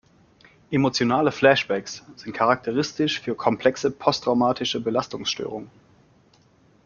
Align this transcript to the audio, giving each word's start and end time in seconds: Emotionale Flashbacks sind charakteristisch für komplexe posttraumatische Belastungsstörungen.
Emotionale 0.71 1.31
Flashbacks 1.31 2.03
sind 2.15 2.33
charakteristisch 2.35 3.21
für 3.21 3.35
komplexe 3.35 3.91
posttraumatische 3.91 4.79
Belastungsstörungen. 4.79 5.69